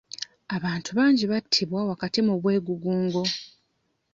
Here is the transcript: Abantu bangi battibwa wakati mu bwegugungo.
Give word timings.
Abantu 0.55 0.89
bangi 0.97 1.25
battibwa 1.31 1.79
wakati 1.91 2.19
mu 2.27 2.33
bwegugungo. 2.41 3.21